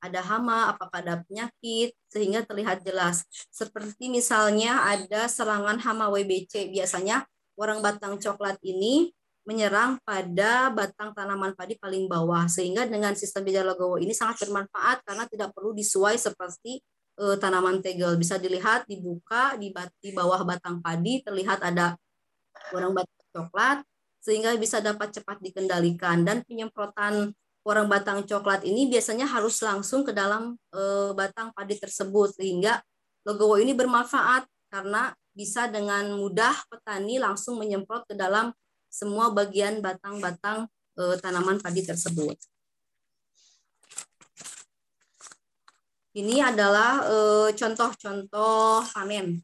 ada 0.00 0.20
hama, 0.24 0.72
apakah 0.72 1.04
ada 1.04 1.20
penyakit, 1.28 1.92
sehingga 2.08 2.40
terlihat 2.42 2.80
jelas. 2.80 3.24
Seperti 3.52 4.08
misalnya 4.08 4.88
ada 4.88 5.28
serangan 5.28 5.76
hama 5.76 6.08
WBC, 6.08 6.72
biasanya 6.72 7.28
orang 7.60 7.84
batang 7.84 8.16
coklat 8.16 8.56
ini 8.64 9.12
menyerang 9.44 10.00
pada 10.04 10.72
batang 10.72 11.12
tanaman 11.12 11.52
padi 11.52 11.76
paling 11.76 12.08
bawah, 12.08 12.48
sehingga 12.48 12.88
dengan 12.88 13.12
sistem 13.12 13.44
bijak 13.44 13.64
logowo 13.68 14.00
ini 14.00 14.16
sangat 14.16 14.40
bermanfaat 14.48 15.04
karena 15.04 15.24
tidak 15.28 15.52
perlu 15.52 15.76
disuai 15.76 16.16
seperti 16.16 16.80
e, 17.16 17.24
tanaman 17.36 17.84
tegel. 17.84 18.16
Bisa 18.16 18.40
dilihat 18.40 18.88
dibuka 18.88 19.56
di, 19.60 19.72
di 20.00 20.10
bawah 20.16 20.40
batang 20.44 20.80
padi, 20.80 21.20
terlihat 21.20 21.60
ada 21.60 21.96
warang 22.74 22.94
batang 22.96 23.26
coklat 23.34 23.78
sehingga 24.20 24.52
bisa 24.60 24.84
dapat 24.84 25.16
cepat 25.16 25.40
dikendalikan 25.40 26.26
dan 26.26 26.44
penyemprotan 26.44 27.32
warang 27.64 27.88
batang 27.88 28.24
coklat 28.24 28.64
ini 28.64 28.88
biasanya 28.88 29.28
harus 29.28 29.60
langsung 29.60 30.04
ke 30.04 30.12
dalam 30.12 30.56
e, 30.72 30.82
batang 31.16 31.52
padi 31.52 31.76
tersebut 31.76 32.36
sehingga 32.36 32.80
logowo 33.24 33.60
ini 33.60 33.76
bermanfaat 33.76 34.48
karena 34.72 35.12
bisa 35.32 35.68
dengan 35.68 36.16
mudah 36.16 36.52
petani 36.68 37.20
langsung 37.20 37.56
menyemprot 37.60 38.08
ke 38.08 38.14
dalam 38.16 38.52
semua 38.90 39.32
bagian 39.32 39.80
batang-batang 39.80 40.68
e, 40.96 41.02
tanaman 41.20 41.60
padi 41.60 41.84
tersebut. 41.84 42.36
Ini 46.10 46.42
adalah 46.42 47.06
eh, 47.06 47.48
contoh-contoh 47.54 48.82
panen 48.90 49.38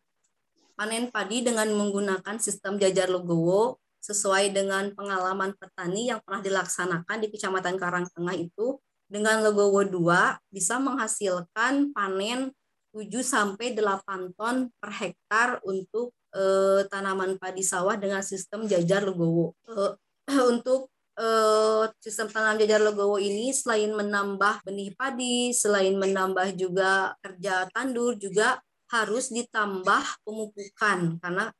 Panen 0.77 1.09
padi 1.09 1.41
dengan 1.41 1.73
menggunakan 1.73 2.37
sistem 2.37 2.77
jajar 2.77 3.09
legowo 3.09 3.81
sesuai 4.05 4.53
dengan 4.53 4.93
pengalaman 4.93 5.57
petani 5.57 6.13
yang 6.13 6.21
pernah 6.21 6.45
dilaksanakan 6.45 7.17
di 7.25 7.33
Kecamatan 7.33 7.81
Karangtengah 7.81 8.37
itu 8.37 8.77
dengan 9.09 9.41
legowo 9.41 9.89
2 9.89 10.53
bisa 10.53 10.77
menghasilkan 10.77 11.97
panen 11.97 12.53
7 12.93 13.09
sampai 13.25 13.73
8 13.73 14.37
ton 14.37 14.69
per 14.77 14.91
hektar 15.01 15.65
untuk 15.65 16.13
eh, 16.37 16.85
tanaman 16.93 17.41
padi 17.41 17.65
sawah 17.65 17.97
dengan 17.97 18.21
sistem 18.21 18.69
jajar 18.69 19.01
legowo. 19.09 19.57
Eh, 19.73 19.93
untuk 20.53 20.93
eh, 21.17 21.85
sistem 22.05 22.29
tanam 22.29 22.61
jajar 22.61 22.85
legowo 22.85 23.17
ini 23.17 23.49
selain 23.49 23.97
menambah 23.97 24.61
benih 24.61 24.93
padi, 24.93 25.57
selain 25.57 25.97
menambah 25.97 26.53
juga 26.53 27.17
kerja 27.25 27.65
tandur 27.73 28.21
juga 28.21 28.61
harus 28.91 29.35
ditambah 29.35 30.23
pemupukan 30.23 31.19
karena 31.19 31.51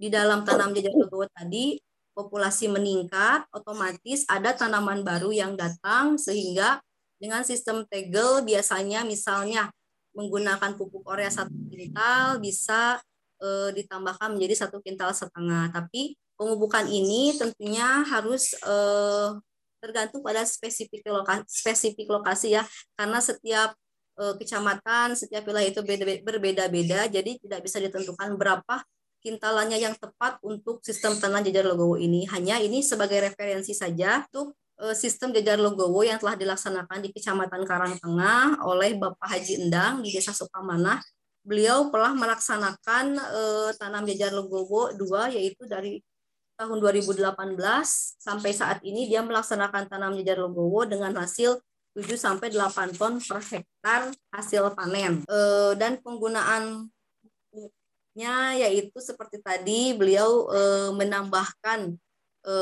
di 0.00 0.08
dalam 0.08 0.48
tanam 0.48 0.72
jajar 0.72 0.96
legowo 0.96 1.28
tadi 1.28 1.76
populasi 2.16 2.68
meningkat, 2.68 3.46
otomatis 3.52 4.24
ada 4.28 4.52
tanaman 4.52 5.00
baru 5.04 5.32
yang 5.32 5.56
datang 5.56 6.16
sehingga 6.16 6.80
dengan 7.20 7.44
sistem 7.44 7.84
tegel 7.88 8.44
biasanya 8.44 9.04
misalnya 9.04 9.68
menggunakan 10.16 10.74
pupuk 10.74 11.04
urea 11.06 11.30
satu 11.30 11.52
kintal 11.70 12.40
bisa 12.40 12.98
e, 13.38 13.76
ditambahkan 13.76 14.34
menjadi 14.34 14.66
satu 14.66 14.80
kintal 14.80 15.12
setengah. 15.12 15.70
Tapi 15.70 16.16
pemupukan 16.34 16.88
ini 16.88 17.36
tentunya 17.36 18.02
harus 18.08 18.56
e, 18.56 18.74
tergantung 19.80 20.20
pada 20.20 20.44
spesifik 20.44 21.08
lokasi, 21.08 21.44
spesifik 21.48 22.08
lokasi 22.08 22.56
ya, 22.56 22.64
karena 22.96 23.20
setiap 23.20 23.76
e, 24.20 24.24
kecamatan, 24.36 25.16
setiap 25.16 25.48
wilayah 25.48 25.72
itu 25.72 25.80
berbeda-beda, 26.20 27.08
jadi 27.08 27.40
tidak 27.40 27.64
bisa 27.64 27.80
ditentukan 27.80 28.36
berapa 28.36 28.84
kintalannya 29.20 29.78
yang 29.78 29.94
tepat 30.00 30.40
untuk 30.40 30.80
sistem 30.80 31.16
tanah 31.20 31.44
jajar 31.44 31.68
Logowo 31.68 32.00
ini. 32.00 32.24
Hanya 32.32 32.58
ini 32.58 32.80
sebagai 32.80 33.20
referensi 33.20 33.76
saja 33.76 34.24
untuk 34.32 34.56
eh, 34.80 34.96
sistem 34.96 35.30
jajar 35.36 35.60
Logowo 35.60 36.00
yang 36.00 36.16
telah 36.16 36.34
dilaksanakan 36.34 36.98
di 37.04 37.08
Kecamatan 37.12 37.62
Karangtengah 37.68 38.64
oleh 38.64 38.96
Bapak 38.96 39.28
Haji 39.28 39.68
Endang 39.68 40.00
di 40.00 40.10
Desa 40.10 40.32
Sukamanah. 40.32 40.98
Beliau 41.44 41.88
telah 41.92 42.16
melaksanakan 42.16 43.04
eh, 43.16 43.70
tanam 43.76 44.08
jajar 44.08 44.32
Logowo 44.32 44.96
2 44.96 45.36
yaitu 45.36 45.68
dari 45.68 46.00
tahun 46.56 46.76
2018 46.76 47.24
sampai 48.20 48.52
saat 48.52 48.84
ini 48.84 49.08
dia 49.08 49.24
melaksanakan 49.24 49.88
tanam 49.88 50.12
jajar 50.20 50.40
Logowo 50.40 50.88
dengan 50.88 51.16
hasil 51.16 51.60
7 51.96 52.14
sampai 52.14 52.54
8 52.54 52.94
ton 52.94 53.18
per 53.18 53.40
hektar 53.42 54.14
hasil 54.30 54.70
panen. 54.78 55.26
Eh, 55.26 55.72
dan 55.74 55.98
penggunaan 55.98 56.86
nya 58.18 58.58
yaitu 58.58 58.98
seperti 58.98 59.38
tadi 59.38 59.94
beliau 59.94 60.50
e, 60.50 60.60
menambahkan 60.98 61.94
e, 62.42 62.54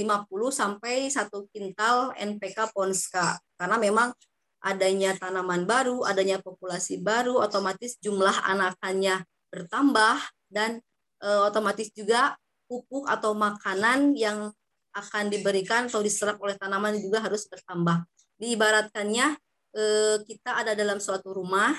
sampai 0.48 1.12
satu 1.12 1.44
kintal 1.52 2.16
NPK 2.16 2.72
Ponska 2.72 3.36
karena 3.60 3.76
memang 3.76 4.16
adanya 4.64 5.12
tanaman 5.20 5.68
baru, 5.68 6.08
adanya 6.08 6.40
populasi 6.40 7.04
baru, 7.04 7.36
otomatis 7.36 8.00
jumlah 8.00 8.32
anakannya 8.48 9.20
bertambah 9.52 10.24
dan 10.48 10.80
e, 11.20 11.28
otomatis 11.44 11.92
juga 11.92 12.40
pupuk 12.64 13.04
atau 13.04 13.36
makanan 13.36 14.16
yang 14.16 14.48
akan 14.96 15.28
diberikan 15.28 15.84
atau 15.84 16.00
diserap 16.00 16.40
oleh 16.40 16.56
tanaman 16.56 16.96
juga 16.96 17.20
harus 17.20 17.44
bertambah. 17.44 18.08
Diibaratkannya 18.40 19.38
e, 19.74 19.82
kita 20.26 20.64
ada 20.64 20.72
dalam 20.74 20.98
suatu 20.98 21.30
rumah 21.34 21.74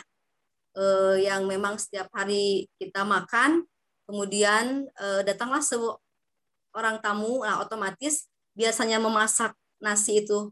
eh, 0.75 1.15
yang 1.25 1.47
memang 1.47 1.79
setiap 1.79 2.11
hari 2.11 2.67
kita 2.77 3.07
makan, 3.07 3.63
kemudian 4.05 4.85
eh, 4.91 5.21
datanglah 5.23 5.63
seorang 5.63 6.99
tamu, 6.99 7.41
nah 7.47 7.63
otomatis 7.63 8.27
biasanya 8.53 8.99
memasak 8.99 9.55
nasi 9.79 10.23
itu 10.23 10.51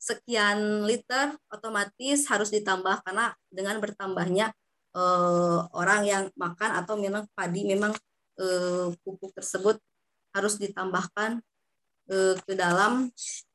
sekian 0.00 0.86
liter, 0.86 1.36
otomatis 1.52 2.26
harus 2.30 2.48
ditambah 2.50 3.04
karena 3.06 3.34
dengan 3.48 3.78
bertambahnya 3.78 4.52
eh, 4.94 5.58
orang 5.72 6.02
yang 6.04 6.24
makan 6.34 6.70
atau 6.82 6.98
memang 6.98 7.24
padi 7.32 7.64
memang 7.64 7.94
eh, 8.42 8.88
pupuk 9.06 9.32
tersebut 9.38 9.78
harus 10.34 10.54
ditambahkan 10.58 11.42
eh, 12.10 12.34
ke 12.42 12.52
dalam 12.58 13.10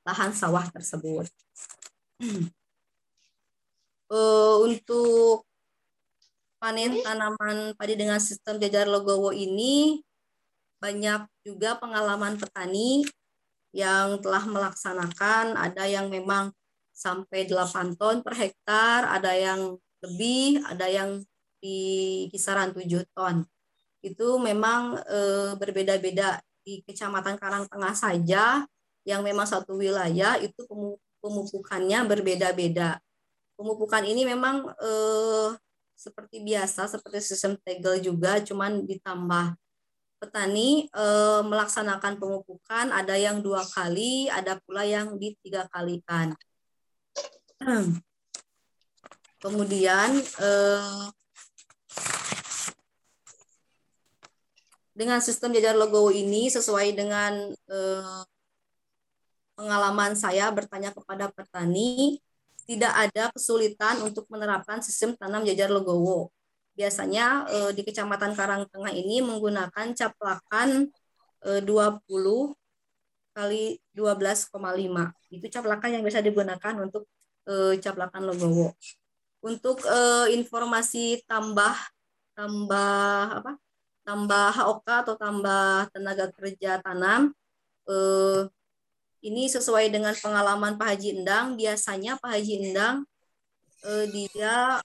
lahan 0.08 0.31
sawah 0.31 0.63
tersebut. 0.71 1.27
Uh, 4.08 4.56
untuk 4.67 5.43
panen 6.58 6.97
tanaman 7.04 7.75
padi 7.75 7.99
dengan 7.99 8.17
sistem 8.17 8.58
jajar 8.58 8.88
logowo 8.88 9.36
ini 9.36 9.99
banyak 10.80 11.28
juga 11.43 11.75
pengalaman 11.78 12.39
petani 12.39 13.04
yang 13.75 14.23
telah 14.23 14.47
melaksanakan, 14.47 15.60
ada 15.60 15.84
yang 15.84 16.08
memang 16.08 16.56
sampai 16.95 17.43
8 17.43 17.99
ton 17.99 18.23
per 18.23 18.34
hektar, 18.39 19.04
ada 19.04 19.36
yang 19.36 19.75
lebih, 19.99 20.63
ada 20.63 20.88
yang 20.88 21.19
di 21.60 22.25
kisaran 22.32 22.71
7 22.71 23.04
ton. 23.12 23.43
Itu 23.99 24.39
memang 24.39 25.01
e, 25.04 25.19
berbeda-beda 25.60 26.39
di 26.63 26.80
Kecamatan 26.88 27.36
Karangtengah 27.36 27.91
saja 27.91 28.63
yang 29.04 29.21
memang 29.21 29.43
satu 29.43 29.75
wilayah 29.75 30.39
itu 30.39 30.63
pemupukannya 31.25 32.05
berbeda-beda. 32.05 33.01
Pemupukan 33.57 34.05
ini 34.05 34.29
memang 34.29 34.69
e, 34.77 34.91
seperti 35.97 36.45
biasa, 36.45 36.85
seperti 36.85 37.33
sistem 37.33 37.57
tegel 37.65 37.97
juga, 37.97 38.38
cuman 38.45 38.85
ditambah 38.85 39.57
petani 40.21 40.85
e, 40.85 41.05
melaksanakan 41.41 42.21
pemupukan, 42.21 42.93
ada 42.93 43.17
yang 43.17 43.41
dua 43.41 43.65
kali, 43.65 44.29
ada 44.29 44.61
pula 44.61 44.85
yang 44.85 45.17
di 45.17 45.33
tiga 45.41 45.65
kalikan. 45.73 46.38
Kemudian 49.43 50.21
e, 50.21 50.49
dengan 54.93 55.19
sistem 55.25 55.57
jajar 55.57 55.73
logo 55.73 56.13
ini 56.13 56.53
sesuai 56.53 56.93
dengan 56.93 57.49
e, 57.49 57.79
pengalaman 59.55 60.13
saya 60.13 60.51
bertanya 60.51 60.91
kepada 60.91 61.31
petani, 61.31 62.19
tidak 62.67 62.93
ada 62.93 63.31
kesulitan 63.31 64.03
untuk 64.03 64.27
menerapkan 64.27 64.83
sistem 64.83 65.15
tanam 65.15 65.47
jajar 65.47 65.71
legowo. 65.71 66.29
Biasanya 66.75 67.47
eh, 67.47 67.71
di 67.71 67.81
Kecamatan 67.87 68.35
Karangtengah 68.35 68.91
ini 68.91 69.23
menggunakan 69.23 69.95
caplakan 69.95 70.91
eh, 71.47 71.61
20 71.63 72.03
kali 73.35 73.79
12,5. 73.95 74.51
Itu 75.31 75.45
caplakan 75.51 75.89
yang 75.99 76.03
bisa 76.03 76.19
digunakan 76.19 76.73
untuk 76.83 77.07
eh, 77.47 77.79
caplakan 77.79 78.27
legowo. 78.27 78.75
Untuk 79.45 79.79
eh, 79.87 80.35
informasi 80.35 81.23
tambah 81.23 81.75
tambah 82.35 83.39
apa? 83.39 83.55
tambah 84.05 84.53
HOK 84.53 84.87
atau 85.01 85.15
tambah 85.17 85.89
tenaga 85.89 86.29
kerja 86.37 86.77
tanam 86.85 87.33
eh, 87.89 88.41
ini 89.25 89.49
sesuai 89.49 89.89
dengan 89.89 90.13
pengalaman 90.13 90.77
Pak 90.77 90.88
Haji 90.93 91.09
Endang. 91.21 91.57
Biasanya 91.57 92.21
Pak 92.21 92.31
Haji 92.38 92.53
Endang 92.61 92.95
eh, 93.81 94.05
dia 94.13 94.79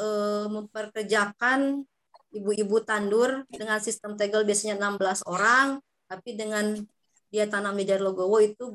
eh, 0.00 0.46
memperkerjakan 0.48 1.84
ibu-ibu 2.32 2.80
tandur 2.80 3.44
dengan 3.52 3.76
sistem 3.84 4.16
tegel 4.16 4.48
biasanya 4.48 4.80
16 4.80 5.28
orang, 5.28 5.76
tapi 6.08 6.32
dengan 6.32 6.80
dia 7.28 7.44
tanam 7.48 7.76
di 7.76 7.84
Jarlogowo 7.84 8.40
itu 8.40 8.72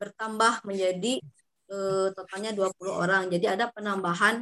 bertambah 0.00 0.64
menjadi 0.64 1.20
eh, 1.68 2.08
totalnya 2.16 2.56
20 2.56 2.72
orang. 2.88 3.22
Jadi 3.28 3.46
ada 3.48 3.68
penambahan 3.68 4.40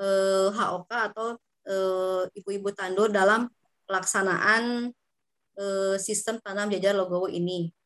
eh, 0.00 0.48
HOK 0.48 0.90
atau 1.12 1.36
eh, 1.68 2.22
ibu-ibu 2.40 2.72
tandur 2.72 3.12
dalam 3.12 3.52
pelaksanaan 3.84 4.92
eh, 5.60 5.96
sistem 6.00 6.40
tanam 6.40 6.72
jajar 6.72 6.96
logowo 6.96 7.28
ini. 7.28 7.77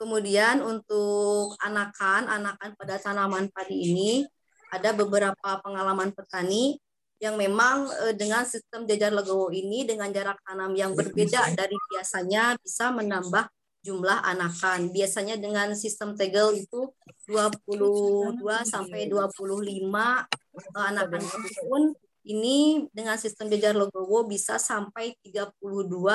Kemudian 0.00 0.64
untuk 0.64 1.60
anakan, 1.60 2.24
anakan 2.24 2.72
pada 2.72 2.96
tanaman 2.96 3.52
padi 3.52 3.92
ini 3.92 4.24
ada 4.72 4.96
beberapa 4.96 5.60
pengalaman 5.60 6.16
petani 6.16 6.80
yang 7.20 7.36
memang 7.36 7.84
eh, 8.08 8.16
dengan 8.16 8.48
sistem 8.48 8.88
jajar 8.88 9.12
legowo 9.12 9.52
ini 9.52 9.84
dengan 9.84 10.08
jarak 10.08 10.40
tanam 10.40 10.72
yang 10.72 10.96
berbeda 10.96 11.52
dari 11.52 11.76
biasanya 11.92 12.56
bisa 12.64 12.88
menambah 12.96 13.44
jumlah 13.84 14.24
anakan. 14.24 14.88
Biasanya 14.88 15.36
dengan 15.36 15.76
sistem 15.76 16.16
tegel 16.16 16.64
itu 16.64 16.88
22 17.28 18.40
sampai 18.64 19.04
25 19.04 19.20
eh, 19.20 20.80
anakan 20.80 21.22
pun 21.68 21.92
ini 22.24 22.88
dengan 22.92 23.20
sistem 23.20 23.52
jajar 23.52 23.76
legowo 23.76 24.24
bisa 24.24 24.56
sampai 24.56 25.12
32 25.24 25.60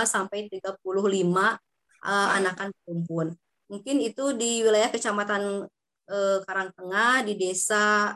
sampai 0.09 0.49
35 0.49 0.81
uh, 2.05 2.29
anakan 2.37 2.69
perumpun. 2.85 3.27
Mungkin 3.71 3.97
itu 4.01 4.35
di 4.37 4.61
wilayah 4.61 4.89
Kecamatan 4.93 5.65
eh, 6.09 6.39
Karangtengah 6.45 7.25
di 7.25 7.33
desa 7.37 8.13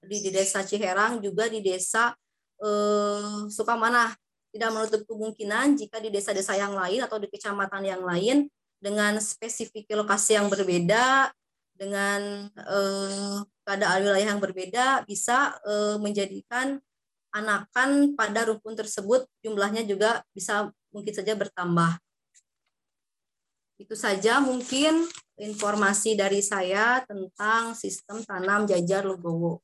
di 0.00 0.32
desa 0.32 0.64
Ciherang 0.64 1.20
juga 1.20 1.44
di 1.46 1.60
desa 1.60 2.16
eh, 2.60 3.46
Sukamana 3.52 4.12
tidak 4.48 4.70
menutup 4.72 5.02
kemungkinan 5.04 5.76
jika 5.76 6.00
di 6.00 6.08
desa-desa 6.08 6.56
yang 6.56 6.72
lain 6.72 7.04
atau 7.04 7.20
di 7.20 7.28
kecamatan 7.28 7.84
yang 7.84 8.00
lain 8.00 8.48
dengan 8.80 9.20
spesifik 9.20 9.92
lokasi 9.92 10.40
yang 10.40 10.48
berbeda 10.48 11.28
dengan 11.76 12.48
eh, 12.48 13.38
keadaan 13.62 14.00
wilayah 14.02 14.28
yang 14.34 14.40
berbeda 14.40 15.04
bisa 15.04 15.54
eh, 15.68 15.96
menjadikan 16.00 16.80
anakan 17.28 18.16
pada 18.16 18.48
rukun 18.48 18.72
tersebut 18.72 19.28
jumlahnya 19.44 19.84
juga 19.84 20.24
bisa 20.32 20.72
mungkin 20.90 21.12
saja 21.12 21.36
bertambah. 21.36 22.00
Itu 23.78 23.94
saja 23.94 24.42
mungkin 24.42 25.06
informasi 25.38 26.18
dari 26.18 26.42
saya 26.42 27.06
tentang 27.06 27.78
sistem 27.78 28.26
tanam 28.26 28.66
jajar 28.66 29.06
Legowo. 29.06 29.62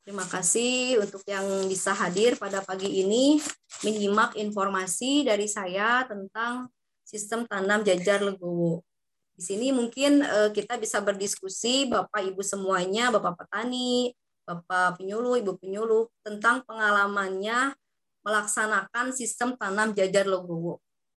Terima 0.00 0.24
kasih 0.24 1.04
untuk 1.04 1.20
yang 1.28 1.44
bisa 1.68 1.92
hadir 1.92 2.40
pada 2.40 2.64
pagi 2.64 2.88
ini 2.88 3.36
menyimak 3.84 4.40
informasi 4.40 5.28
dari 5.28 5.44
saya 5.44 6.08
tentang 6.08 6.72
sistem 7.04 7.44
tanam 7.44 7.84
jajar 7.84 8.24
Legowo. 8.24 8.80
Di 9.36 9.44
sini 9.44 9.68
mungkin 9.68 10.24
uh, 10.24 10.48
kita 10.48 10.80
bisa 10.80 11.04
berdiskusi 11.04 11.92
Bapak 11.92 12.24
Ibu 12.24 12.40
semuanya, 12.40 13.12
Bapak 13.12 13.44
petani, 13.44 14.16
Bapak 14.48 14.96
penyuluh, 14.96 15.36
Ibu 15.44 15.60
penyuluh 15.60 16.08
tentang 16.24 16.64
pengalamannya 16.64 17.76
melaksanakan 18.24 19.12
sistem 19.12 19.60
tanam 19.60 19.92
jajar 19.92 20.24
Legowo. 20.24 20.80